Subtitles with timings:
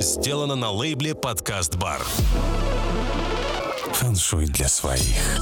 [0.00, 2.00] сделано на лейбле «Подкаст Бар».
[3.92, 5.38] Фэншуй для своих.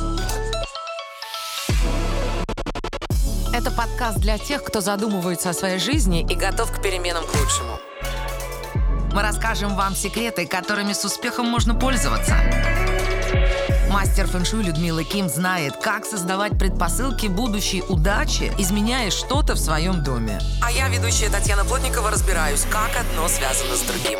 [3.54, 7.78] Это подкаст для тех, кто задумывается о своей жизни и готов к переменам к лучшему.
[9.12, 12.36] Мы расскажем вам секреты, которыми с успехом можно пользоваться.
[13.90, 20.40] Мастер фэншуй Людмила Ким знает, как создавать предпосылки будущей удачи, изменяя что-то в своем доме.
[20.62, 24.18] А я, ведущая Татьяна Плотникова, разбираюсь, как одно связано с другим.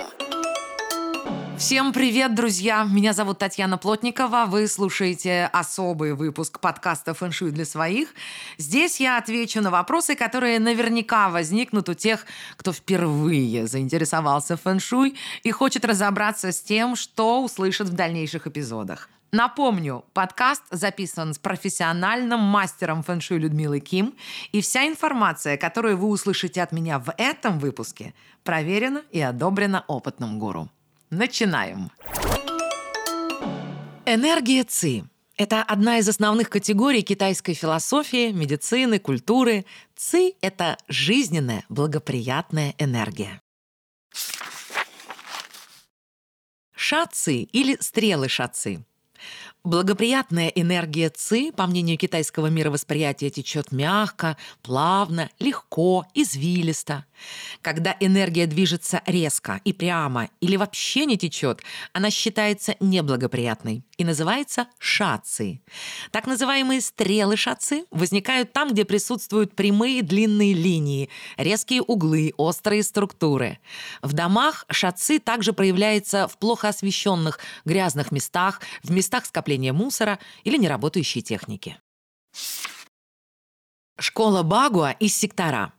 [1.58, 2.84] Всем привет, друзья!
[2.84, 4.46] Меня зовут Татьяна Плотникова.
[4.46, 8.14] Вы слушаете особый выпуск подкаста «Фэншуй для своих».
[8.58, 12.26] Здесь я отвечу на вопросы, которые наверняка возникнут у тех,
[12.56, 19.10] кто впервые заинтересовался фэншуй и хочет разобраться с тем, что услышит в дальнейших эпизодах.
[19.32, 24.14] Напомню, подкаст записан с профессиональным мастером фэншуй Людмилой Ким,
[24.52, 28.14] и вся информация, которую вы услышите от меня в этом выпуске,
[28.44, 30.70] проверена и одобрена опытным гуру.
[31.10, 31.90] Начинаем.
[34.04, 35.04] Энергия ЦИ–
[35.36, 39.64] это одна из основных категорий китайской философии, медицины, культуры.
[39.96, 43.40] ЦИ– это жизненная, благоприятная энергия.
[46.74, 48.84] Шаци или стрелы шаци
[49.64, 57.04] Благоприятная энергия ЦИ, по мнению китайского мировосприятия, течет мягко, плавно, легко, извилисто.
[57.60, 61.60] Когда энергия движется резко и прямо или вообще не течет,
[61.92, 65.60] она считается неблагоприятной и называется шаци.
[66.12, 73.58] Так называемые стрелы шаци возникают там, где присутствуют прямые длинные линии, резкие углы, острые структуры.
[74.02, 80.56] В домах шаци также проявляется в плохо освещенных грязных местах, в местах скопления мусора или
[80.56, 81.78] неработающей техники.
[83.98, 85.72] Школа Багуа из сектора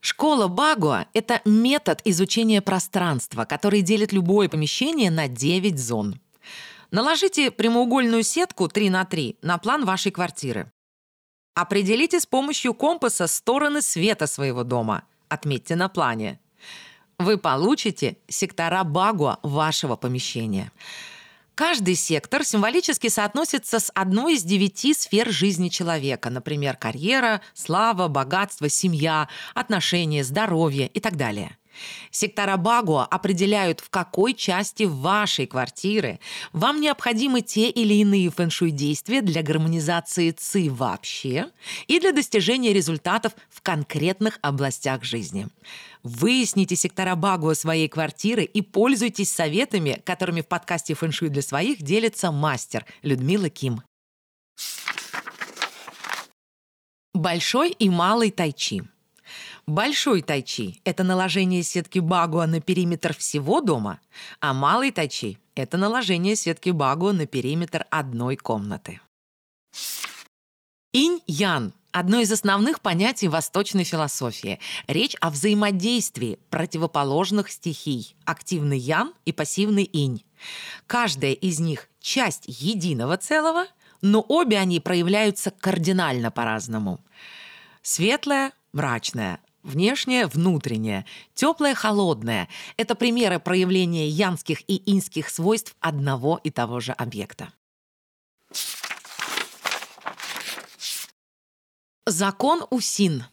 [0.00, 6.18] Школа Багуа– это метод изучения пространства, который делит любое помещение на 9 зон.
[6.90, 10.72] Наложите прямоугольную сетку 3 на 3 на план вашей квартиры.
[11.54, 15.04] Определите с помощью компаса стороны света своего дома.
[15.28, 16.40] Отметьте на плане.
[17.18, 20.72] Вы получите сектора Багуа вашего помещения.
[21.60, 28.70] Каждый сектор символически соотносится с одной из девяти сфер жизни человека, например, карьера, слава, богатство,
[28.70, 31.58] семья, отношения, здоровье и так далее.
[32.10, 36.20] Сектора Багуа определяют, в какой части вашей квартиры
[36.52, 41.48] вам необходимы те или иные фэншуй действия для гармонизации ЦИ вообще
[41.86, 45.48] и для достижения результатов в конкретных областях жизни.
[46.02, 52.30] Выясните сектора Багуа своей квартиры и пользуйтесь советами, которыми в подкасте «Фэншуй для своих» делится
[52.30, 53.82] мастер Людмила Ким.
[57.12, 58.82] Большой и малый тайчи.
[59.66, 64.00] Большой тайчи– это наложение сетки Багуа на периметр всего дома,
[64.40, 69.00] а малый тайчи– это наложение сетки Багуа на периметр одной комнаты.
[70.92, 74.60] Инь-ян Одно из основных понятий восточной философии.
[74.86, 80.24] Речь о взаимодействии противоположных стихий– активный ян и пассивный инь.
[80.86, 83.66] Каждая из них– часть единого целого,
[84.02, 87.00] но обе они проявляются кардинально по-разному.
[87.82, 91.04] Светлое– мрачное, Внешнее, внутреннее,
[91.34, 92.48] теплое, холодное–
[92.78, 97.52] это примеры проявления янских и инских свойств одного и того же объекта.
[102.06, 103.24] Закон УСИН.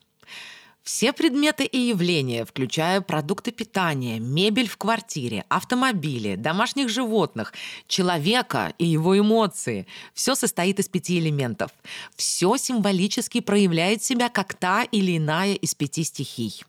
[0.87, 7.51] Все предметы и явления, включая продукты питания, мебель в квартире, автомобили, домашних животных,
[7.87, 11.71] человека и его эмоции, все состоит из пяти элементов.
[12.15, 16.63] Все символически проявляет себя как та или иная из пяти стихий.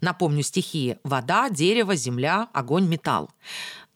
[0.00, 3.28] Напомню стихии– вода, дерево, земля, огонь, металл.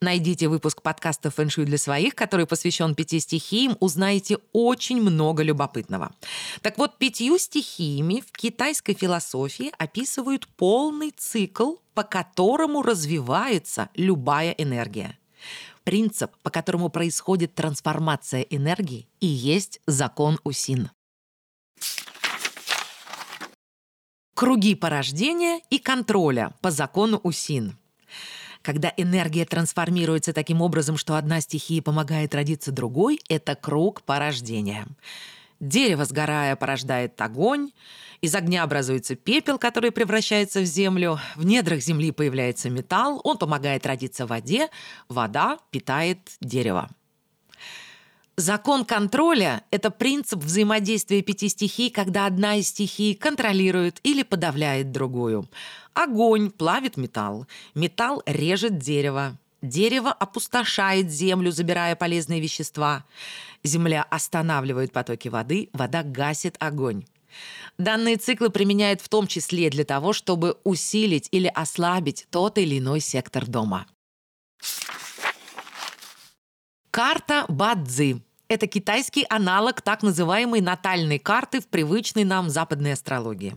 [0.03, 6.11] Найдите выпуск подкаста «Фэншуй для своих», который посвящен пяти стихиям, узнаете очень много любопытного.
[6.63, 15.19] Так вот, пятью стихиями в китайской философии описывают полный цикл, по которому развивается любая энергия.
[15.85, 20.91] Принцип, по которому происходит трансформация энергии, и есть закон Усин.
[24.35, 27.77] Круги порождения и контроля по закону Усин–
[28.63, 34.87] когда энергия трансформируется таким образом, что одна стихия помогает родиться другой, это круг порождения.
[35.61, 37.73] Дерево, сгорая, порождает огонь,
[38.23, 43.85] из огня образуется пепел, который превращается в землю, в недрах земли появляется металл, он помогает
[43.87, 44.69] родиться воде,
[45.09, 46.89] вода питает дерево.
[48.41, 55.47] Закон контроля– это принцип взаимодействия пяти стихий, когда одна из стихий контролирует или подавляет другую.
[55.93, 63.05] Огонь плавит металл, металл режет дерево, дерево опустошает землю, забирая полезные вещества,
[63.63, 67.05] земля останавливает потоки воды, вода гасит огонь.
[67.77, 73.01] Данные циклы применяют в том числе для того, чтобы усилить или ослабить тот или иной
[73.01, 73.87] сектор дома.
[76.91, 83.55] Карта Бадзи– это китайский аналог так называемой натальной карты в привычной нам западной астрологии.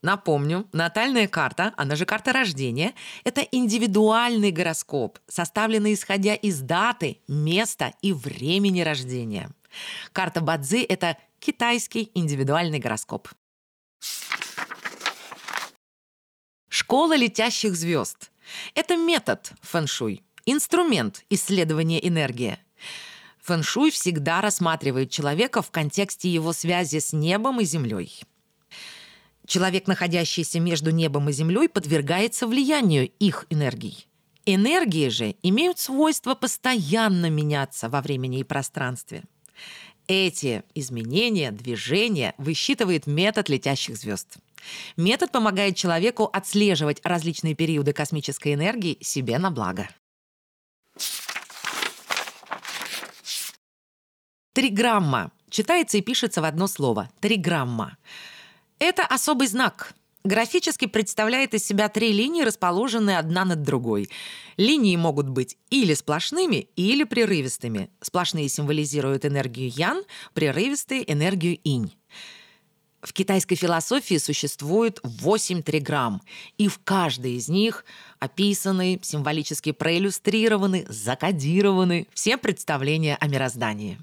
[0.00, 2.94] Напомню, натальная карта, она же карта рождения,
[3.24, 9.50] это индивидуальный гороскоп, составленный исходя из даты, места и времени рождения.
[10.12, 13.28] Карта Бадзи– это китайский индивидуальный гороскоп.
[16.70, 18.30] Школа летящих звезд–
[18.74, 22.58] это метод фэншуй, инструмент исследования энергии.
[23.48, 28.20] Фэншуй всегда рассматривает человека в контексте его связи с небом и землей.
[29.46, 34.06] Человек, находящийся между небом и землей, подвергается влиянию их энергий.
[34.44, 39.22] Энергии же имеют свойство постоянно меняться во времени и пространстве.
[40.08, 44.36] Эти изменения, движения высчитывает метод летящих звезд.
[44.98, 49.88] Метод помогает человеку отслеживать различные периоды космической энергии себе на благо.
[54.58, 55.30] Триграмма.
[55.50, 57.08] Читается и пишется в одно слово.
[57.20, 57.96] Триграмма.
[58.80, 59.94] Это особый знак,
[60.24, 64.10] Графически представляет из себя три линии, расположенные одна над другой.
[64.56, 67.88] Линии могут быть или сплошными, или прерывистыми.
[68.00, 70.02] Сплошные символизируют энергию ян,
[70.34, 71.96] прерывистые– энергию инь.
[73.00, 76.20] В китайской философии существует 8 триграмм,
[76.56, 77.84] и в каждой из них
[78.18, 83.98] описаны, символически проиллюстрированы, закодированы все представления о мироздании.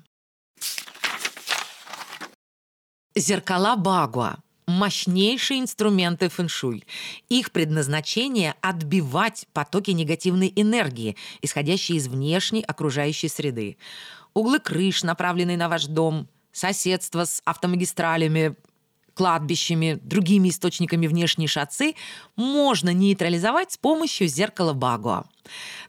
[3.15, 6.85] Зеркала Багуа мощнейшие инструменты фэншуй.
[7.29, 13.77] Их предназначение– отбивать потоки негативной энергии, исходящие из внешней окружающей среды.
[14.33, 18.55] Углы крыш, направленные на ваш дом, соседство с автомагистралями,
[19.15, 21.95] кладбищами, другими источниками внешней шацы
[22.35, 25.23] можно нейтрализовать с помощью зеркала Багуа.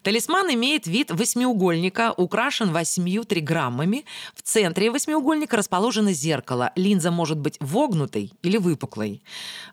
[0.02, 4.04] Талисман имеет вид восьмиугольника, украшен восьмью триграммами.
[4.34, 6.72] В центре восьмиугольника расположено зеркало.
[6.76, 9.22] Линза может быть вогнутой или выпуклой.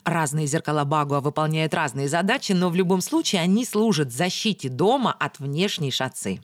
[0.04, 5.38] Разные зеркала Багуа выполняют разные задачи, но в любом случае они служат защите дома от
[5.38, 6.40] внешней шацы.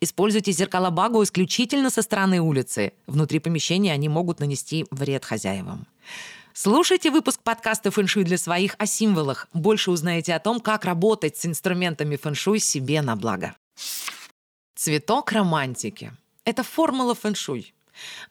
[0.00, 2.92] Используйте зеркала Багу исключительно со стороны улицы.
[3.06, 5.86] Внутри помещения они могут нанести вред хозяевам.
[6.52, 9.46] Слушайте выпуск подкаста «Фэншуй для своих» о символах.
[9.52, 13.54] Больше узнаете о том, как работать с инструментами фэншуй себе на благо.
[14.74, 16.12] Цветок романтики.
[16.44, 17.74] Это формула фэншуй.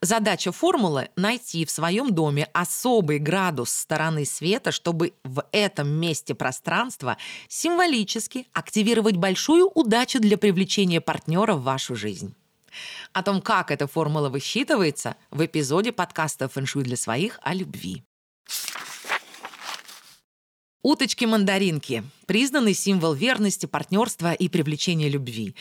[0.02, 7.18] Задача формулы– найти в своем доме особый градус стороны света, чтобы в этом месте пространства
[7.48, 12.36] символически активировать большую удачу для привлечения партнера в вашу жизнь.
[13.14, 18.04] О том, как эта формула высчитывается, в эпизоде подкаста «Фэншуй для своих» о любви.
[20.86, 25.56] Уточки-мандаринки– признанный символ верности, партнерства и привлечения любви.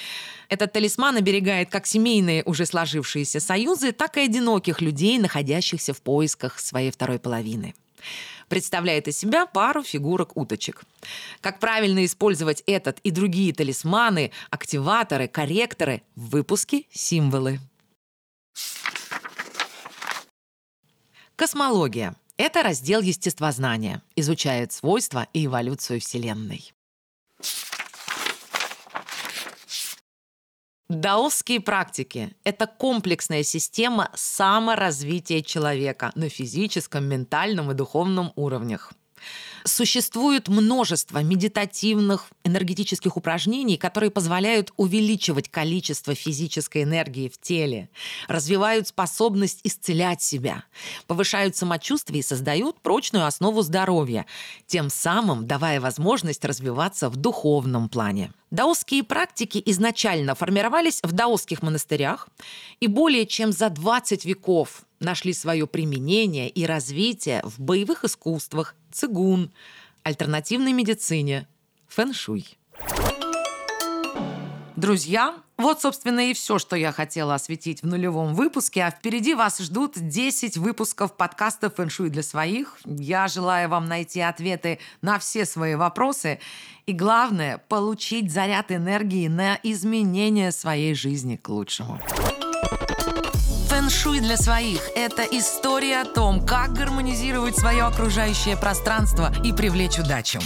[0.51, 6.61] Этот талисман оберегает как семейные уже сложившиеся союзы, так и одиноких людей, находящихся в поисках
[6.61, 7.75] своей второй половины.
[8.51, 10.83] Представляет из себя пару фигурок уточек.
[11.41, 17.61] Как правильно использовать этот и другие талисманы, активаторы, корректоры в выпуске «Символы».
[21.35, 26.73] Космология– это раздел естествознания, изучает свойства и эволюцию Вселенной.
[30.89, 38.93] Даосские практики– это комплексная система саморазвития человека на физическом, ментальном и духовном уровнях.
[39.65, 47.89] Существует множество медитативных энергетических упражнений, которые позволяют увеличивать количество физической энергии в теле,
[48.29, 50.65] развивают способность исцелять себя,
[51.07, 54.27] повышают самочувствие и создают прочную основу здоровья,
[54.67, 58.33] тем самым давая возможность развиваться в духовном плане.
[58.51, 62.29] Даосские практики изначально формировались в даосских монастырях
[62.79, 69.53] и более чем за 20 веков нашли свое применение и развитие в боевых искусствах, цигун,
[70.03, 71.47] альтернативной медицине,
[71.89, 72.59] фэн-шуй.
[74.77, 78.83] Друзья, вот, собственно, и все, что я хотела осветить в нулевом выпуске.
[78.83, 82.79] А впереди вас ждут 10 выпусков подкаста «Фэншуй для своих».
[82.85, 86.41] Я желаю вам найти ответы на все свои вопросы.
[86.87, 92.01] И главное, получить заряд энергии на изменение своей жизни к лучшему.
[93.85, 100.41] Фэншуй для своих– это история о том, как гармонизировать свое окружающее пространство и привлечь удачу.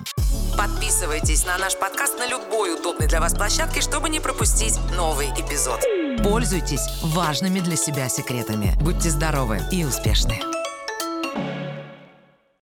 [0.57, 5.81] Подписывайтесь на наш подкаст на любой удобной для вас площадке, чтобы не пропустить новый эпизод.
[6.25, 8.75] Пользуйтесь важными для себя секретами.
[8.81, 10.41] Будьте здоровы и успешны.